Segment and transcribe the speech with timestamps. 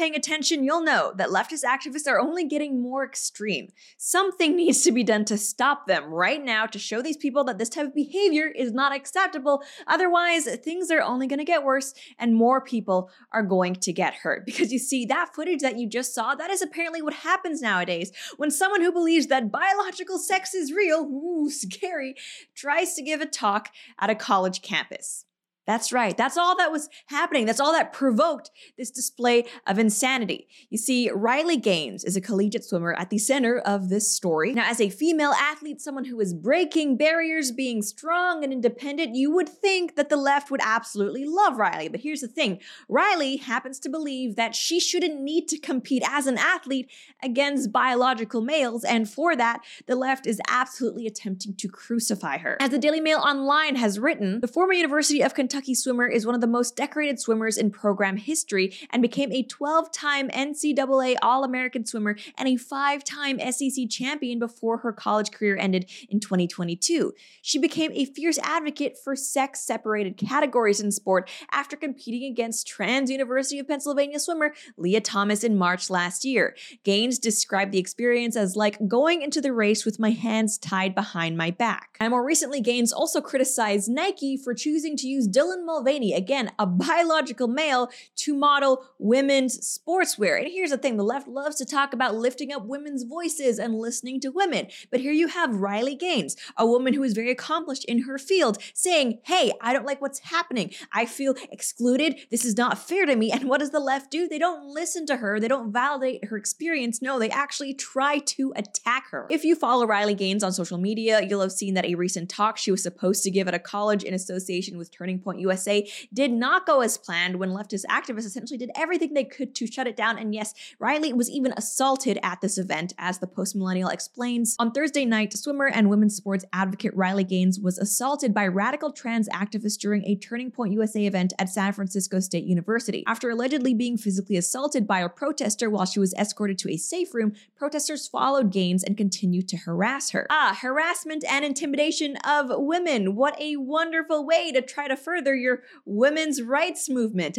[0.00, 3.68] paying attention, you'll know that leftist activists are only getting more extreme.
[3.98, 7.58] Something needs to be done to stop them right now to show these people that
[7.58, 9.62] this type of behavior is not acceptable.
[9.86, 14.14] Otherwise, things are only going to get worse and more people are going to get
[14.14, 14.46] hurt.
[14.46, 18.10] Because you see, that footage that you just saw, that is apparently what happens nowadays
[18.38, 22.14] when someone who believes that biological sex is real, ooh, scary,
[22.54, 25.26] tries to give a talk at a college campus.
[25.66, 26.16] That's right.
[26.16, 27.46] That's all that was happening.
[27.46, 30.48] That's all that provoked this display of insanity.
[30.68, 34.52] You see, Riley Gaines is a collegiate swimmer at the center of this story.
[34.52, 39.30] Now, as a female athlete, someone who is breaking barriers, being strong and independent, you
[39.30, 41.88] would think that the left would absolutely love Riley.
[41.88, 46.26] But here's the thing Riley happens to believe that she shouldn't need to compete as
[46.26, 46.90] an athlete
[47.22, 52.56] against biological males, and for that, the left is absolutely attempting to crucify her.
[52.60, 56.24] As the Daily Mail Online has written, the former University of Kentucky Kentucky swimmer is
[56.24, 61.16] one of the most decorated swimmers in program history and became a 12 time NCAA
[61.22, 66.20] All American swimmer and a five time SEC champion before her college career ended in
[66.20, 67.12] 2022.
[67.42, 73.10] She became a fierce advocate for sex separated categories in sport after competing against trans
[73.10, 76.54] University of Pennsylvania swimmer Lia Thomas in March last year.
[76.84, 81.36] Gaines described the experience as like going into the race with my hands tied behind
[81.36, 81.96] my back.
[81.98, 86.66] And more recently, Gaines also criticized Nike for choosing to use Dylan Mulvaney, again, a
[86.66, 90.38] biological male, to model women's sportswear.
[90.38, 93.74] And here's the thing the left loves to talk about lifting up women's voices and
[93.74, 94.68] listening to women.
[94.90, 98.58] But here you have Riley Gaines, a woman who is very accomplished in her field,
[98.74, 100.72] saying, Hey, I don't like what's happening.
[100.92, 102.20] I feel excluded.
[102.30, 103.32] This is not fair to me.
[103.32, 104.28] And what does the left do?
[104.28, 107.00] They don't listen to her, they don't validate her experience.
[107.00, 109.26] No, they actually try to attack her.
[109.30, 112.58] If you follow Riley Gaines on social media, you'll have seen that a recent talk
[112.58, 116.32] she was supposed to give at a college in association with Turning Point USA did
[116.32, 119.96] not go as planned when leftist activists essentially did everything they could to shut it
[119.96, 120.18] down.
[120.18, 124.56] And yes, Riley was even assaulted at this event, as the post millennial explains.
[124.58, 129.28] On Thursday night, swimmer and women's sports advocate Riley Gaines was assaulted by radical trans
[129.28, 133.04] activists during a Turning Point USA event at San Francisco State University.
[133.06, 137.14] After allegedly being physically assaulted by a protester while she was escorted to a safe
[137.14, 140.26] room, protesters followed Gaines and continued to harass her.
[140.30, 143.14] Ah, harassment and intimidation of women.
[143.14, 147.38] What a wonderful way to try to further further your women's rights movement.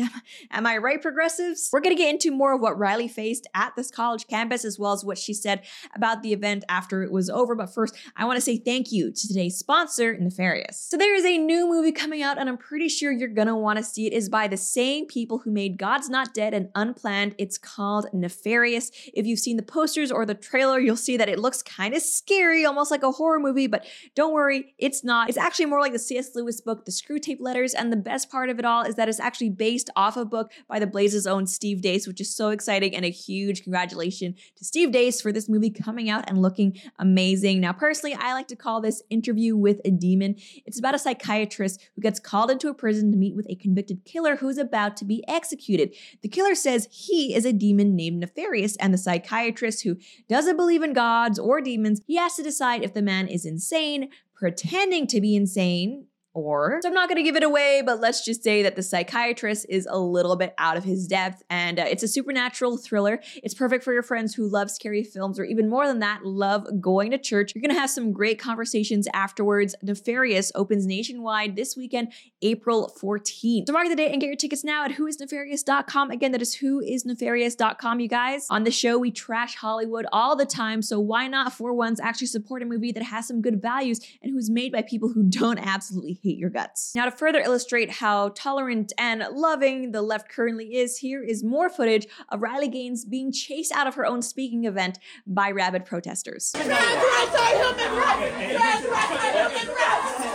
[0.51, 1.69] Am I right, progressives?
[1.73, 4.77] We're going to get into more of what Riley faced at this college campus, as
[4.77, 5.63] well as what she said
[5.95, 7.55] about the event after it was over.
[7.55, 10.79] But first, I want to say thank you to today's sponsor, Nefarious.
[10.79, 13.55] So there is a new movie coming out, and I'm pretty sure you're going to
[13.55, 14.13] want to see it.
[14.13, 17.33] Is by the same people who made God's Not Dead and Unplanned.
[17.39, 18.91] It's called Nefarious.
[19.13, 22.01] If you've seen the posters or the trailer, you'll see that it looks kind of
[22.01, 25.29] scary, almost like a horror movie, but don't worry, it's not.
[25.29, 26.35] It's actually more like the C.S.
[26.35, 29.19] Lewis book, The Screwtape Letters, and the best part of it all is that it's
[29.19, 32.95] actually based off a book by the Blaze's own Steve Deace, which is so exciting
[32.95, 37.59] and a huge congratulations to Steve Deace for this movie coming out and looking amazing.
[37.61, 40.35] Now, personally, I like to call this Interview with a Demon.
[40.65, 44.05] It's about a psychiatrist who gets called into a prison to meet with a convicted
[44.05, 45.95] killer who's about to be executed.
[46.21, 50.83] The killer says he is a demon named Nefarious, and the psychiatrist, who doesn't believe
[50.83, 55.21] in gods or demons, he has to decide if the man is insane, pretending to
[55.21, 58.75] be insane, or, so I'm not gonna give it away, but let's just say that
[58.75, 62.77] the psychiatrist is a little bit out of his depth and uh, it's a supernatural
[62.77, 63.19] thriller.
[63.43, 66.67] It's perfect for your friends who love scary films or even more than that, love
[66.79, 67.53] going to church.
[67.53, 69.75] You're gonna have some great conversations afterwards.
[69.81, 73.67] Nefarious opens nationwide this weekend, April 14th.
[73.67, 76.11] So mark the date and get your tickets now at whoisnefarious.com.
[76.11, 78.47] Again, that is whoisnefarious.com, you guys.
[78.49, 82.27] On the show, we trash Hollywood all the time, so why not for once actually
[82.27, 85.59] support a movie that has some good values and who's made by people who don't
[85.59, 86.93] absolutely hate your guts.
[86.95, 91.69] Now, to further illustrate how tolerant and loving the left currently is, here is more
[91.69, 96.51] footage of Riley Gaines being chased out of her own speaking event by rabid protesters.
[96.51, 98.57] Trans rights are human rights!
[98.57, 100.31] Trans rights are human rights!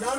[0.00, 0.16] Now,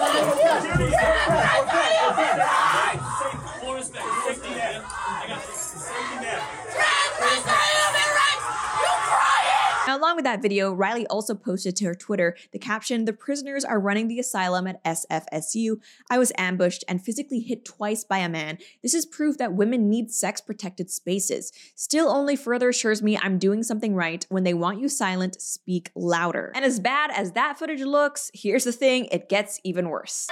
[10.07, 13.77] along with that video, Riley also posted to her Twitter the caption The prisoners are
[13.77, 15.81] running the asylum at SFSU.
[16.09, 18.57] I was ambushed and physically hit twice by a man.
[18.81, 21.51] This is proof that women need sex protected spaces.
[21.75, 24.25] Still only further assures me I'm doing something right.
[24.29, 26.53] When they want you silent, speak louder.
[26.55, 30.29] And as bad as that footage looks, here's the thing it gets even worse.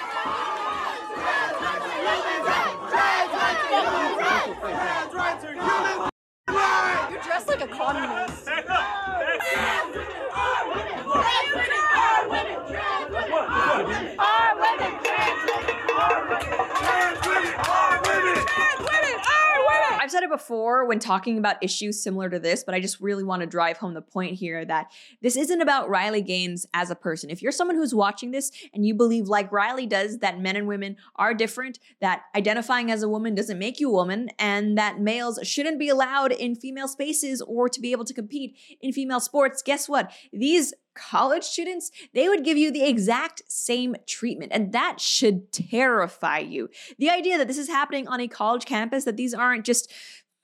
[20.45, 23.77] Before when talking about issues similar to this, but I just really want to drive
[23.77, 27.31] home the point here that this isn't about Riley Gaines as a person.
[27.31, 30.67] If you're someone who's watching this and you believe, like Riley does, that men and
[30.67, 34.99] women are different, that identifying as a woman doesn't make you a woman, and that
[34.99, 39.19] males shouldn't be allowed in female spaces or to be able to compete in female
[39.19, 40.11] sports, guess what?
[40.31, 44.51] These college students, they would give you the exact same treatment.
[44.53, 46.69] And that should terrify you.
[46.97, 49.91] The idea that this is happening on a college campus, that these aren't just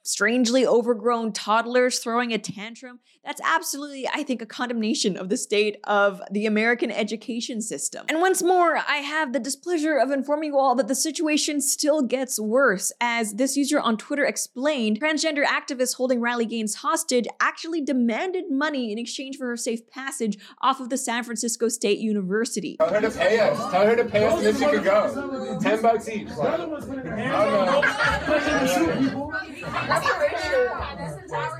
[0.02, 3.00] strangely overgrown toddlers throwing a tantrum.
[3.24, 8.06] That's absolutely, I think, a condemnation of the state of the American education system.
[8.08, 12.02] And once more, I have the displeasure of informing you all that the situation still
[12.02, 12.90] gets worse.
[13.00, 18.90] As this user on Twitter explained, transgender activists holding Riley Gaines hostage actually demanded money
[18.90, 22.76] in exchange for her safe passage off of the San Francisco State University.
[22.78, 23.56] Tell her to pay us.
[23.70, 25.58] Tell her to pay us and then she could go.
[25.60, 26.28] Ten bucks each.
[26.30, 26.60] Like,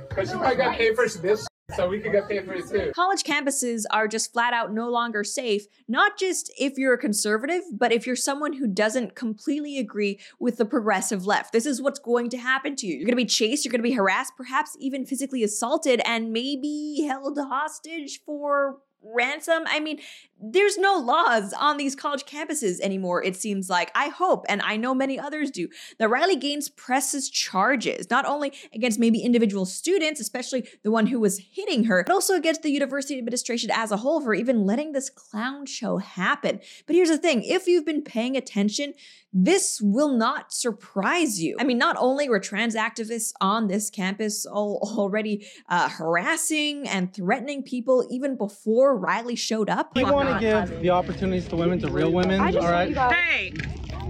[0.09, 2.93] Because she probably got paid for this, so we could get paid for it too.
[2.95, 7.63] College campuses are just flat out no longer safe, not just if you're a conservative,
[7.73, 11.53] but if you're someone who doesn't completely agree with the progressive left.
[11.53, 12.97] This is what's going to happen to you.
[12.97, 16.33] You're going to be chased, you're going to be harassed, perhaps even physically assaulted, and
[16.33, 19.65] maybe held hostage for ransom.
[19.67, 20.01] I mean,
[20.45, 23.93] there's no laws on these college campuses anymore, it seems like.
[23.95, 25.69] I hope, and I know many others do,
[25.99, 31.21] that Riley Gaines presses charges, not only against maybe individual students, especially the one who
[31.21, 34.93] was hitting her, but also against the university administration as a whole for even letting
[34.93, 36.61] this clown show happen.
[36.87, 38.95] But here's the thing if you've been paying attention,
[39.33, 41.57] this will not surprise you.
[41.59, 47.15] I mean, not only were trans activists on this campus all already uh, harassing and
[47.15, 49.95] threatening people even before Riley showed up.
[49.95, 52.97] We want to give the opportunities to women to real women, all right?
[52.97, 53.53] Hey,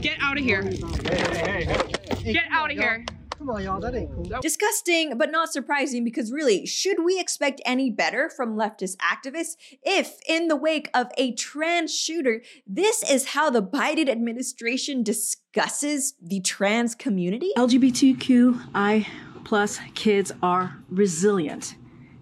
[0.01, 0.63] get out of here.
[0.63, 2.33] Hey, hey, hey.
[2.33, 3.05] Get out of here.
[3.43, 4.41] Come on, y'all, that ain't cool.
[4.41, 10.21] Disgusting, but not surprising because really, should we expect any better from leftist activists if,
[10.29, 16.39] in the wake of a trans shooter, this is how the Biden administration discusses the
[16.39, 17.51] trans community?
[17.57, 19.07] LGBTQI
[19.45, 21.75] plus kids are resilient.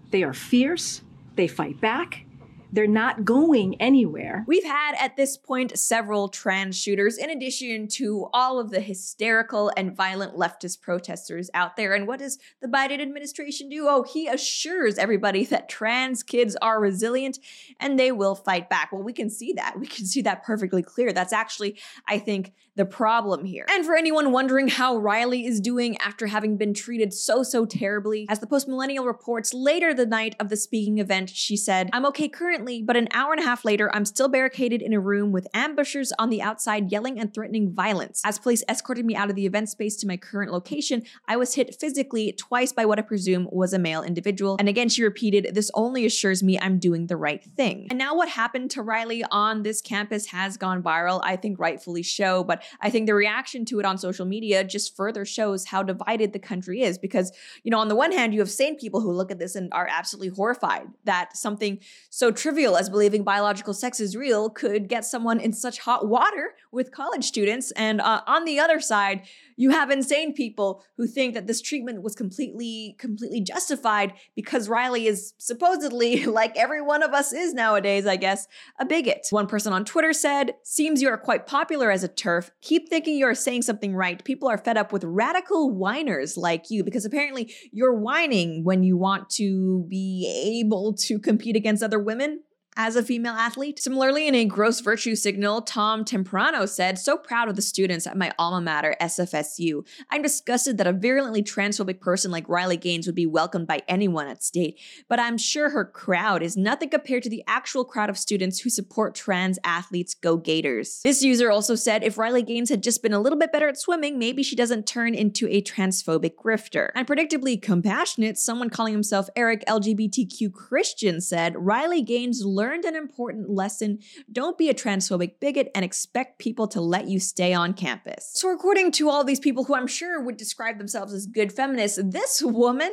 [0.09, 1.03] They are fierce,
[1.35, 2.25] they fight back,
[2.71, 4.45] they're not going anywhere.
[4.47, 9.71] We've had at this point several trans shooters, in addition to all of the hysterical
[9.75, 11.93] and violent leftist protesters out there.
[11.93, 13.87] And what does the Biden administration do?
[13.87, 17.39] Oh, he assures everybody that trans kids are resilient
[17.79, 18.91] and they will fight back.
[18.91, 19.79] Well, we can see that.
[19.79, 21.11] We can see that perfectly clear.
[21.11, 23.65] That's actually, I think, the problem here.
[23.69, 28.25] And for anyone wondering how Riley is doing after having been treated so, so terribly,
[28.29, 32.05] as the Post Millennial reports later the night of the speaking event, she said, I'm
[32.07, 35.31] okay currently, but an hour and a half later, I'm still barricaded in a room
[35.31, 38.21] with ambushers on the outside yelling and threatening violence.
[38.23, 41.55] As police escorted me out of the event space to my current location, I was
[41.55, 44.57] hit physically twice by what I presume was a male individual.
[44.59, 47.87] And again, she repeated, This only assures me I'm doing the right thing.
[47.89, 52.03] And now what happened to Riley on this campus has gone viral, I think rightfully
[52.03, 55.83] so, but I think the reaction to it on social media just further shows how
[55.83, 57.31] divided the country is because,
[57.63, 59.73] you know, on the one hand, you have sane people who look at this and
[59.73, 65.05] are absolutely horrified that something so trivial as believing biological sex is real could get
[65.05, 67.71] someone in such hot water with college students.
[67.71, 69.23] And uh, on the other side,
[69.55, 75.07] you have insane people who think that this treatment was completely, completely justified because Riley
[75.07, 78.47] is supposedly, like every one of us is nowadays, I guess,
[78.79, 79.27] a bigot.
[79.29, 82.51] One person on Twitter said, Seems you are quite popular as a turf.
[82.61, 84.23] Keep thinking you are saying something right.
[84.23, 88.97] People are fed up with radical whiners like you because apparently you're whining when you
[88.97, 92.40] want to be able to compete against other women
[92.77, 93.79] as a female athlete.
[93.81, 98.17] Similarly, in a gross virtue signal, Tom Temprano said, So proud of the students at
[98.17, 99.85] my alma mater, SFSU.
[100.09, 104.27] I'm disgusted that a virulently transphobic person like Riley Gaines would be welcomed by anyone
[104.27, 108.17] at state, but I'm sure her crowd is nothing compared to the actual crowd of
[108.17, 110.13] students who support trans athletes.
[110.13, 111.01] Go Gators.
[111.03, 113.77] This user also said, If Riley Gaines had just been a little bit better at
[113.77, 116.89] swimming, maybe she doesn't turn into a transphobic grifter.
[116.95, 123.49] And predictably compassionate, someone calling himself Eric LGBTQ Christian said, Riley Gaines learned an important
[123.49, 123.97] lesson.
[124.31, 128.29] Don't be a transphobic bigot and expect people to let you stay on campus.
[128.35, 131.99] So, according to all these people who I'm sure would describe themselves as good feminists,
[132.03, 132.91] this woman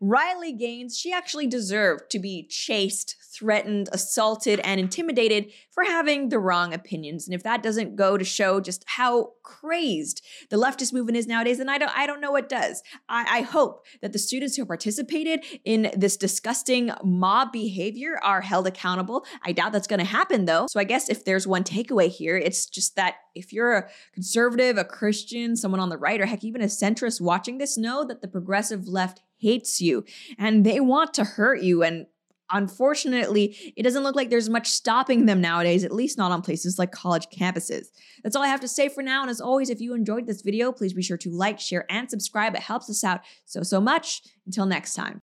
[0.00, 6.38] Riley Gaines, she actually deserved to be chased, threatened, assaulted, and intimidated for having the
[6.38, 7.26] wrong opinions.
[7.26, 11.58] And if that doesn't go to show just how crazed the leftist movement is nowadays,
[11.58, 12.82] then I don't I don't know what does.
[13.08, 18.66] I, I hope that the students who participated in this disgusting mob behavior are held
[18.66, 19.24] accountable.
[19.44, 20.66] I doubt that's gonna happen though.
[20.68, 24.78] So I guess if there's one takeaway here, it's just that if you're a conservative,
[24.78, 28.22] a Christian, someone on the right, or heck, even a centrist watching this, know that
[28.22, 30.04] the progressive left hates you
[30.38, 31.82] and they want to hurt you.
[31.82, 32.06] And
[32.50, 36.78] unfortunately, it doesn't look like there's much stopping them nowadays, at least not on places
[36.78, 37.86] like college campuses.
[38.22, 39.22] That's all I have to say for now.
[39.22, 42.10] And as always, if you enjoyed this video, please be sure to like, share, and
[42.10, 42.54] subscribe.
[42.54, 44.22] It helps us out so, so much.
[44.46, 45.14] Until next time.